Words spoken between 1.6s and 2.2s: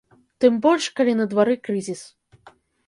крызіс.